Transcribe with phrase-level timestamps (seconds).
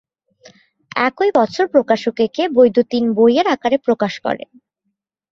[1.01, 4.49] একই বছর প্রকাশক একে বৈদ্যুতিন বইয়ের আকারে প্রকাশ করেন।